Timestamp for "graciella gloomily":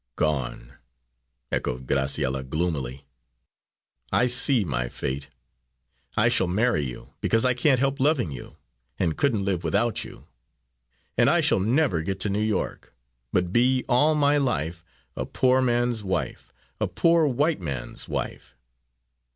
1.85-3.05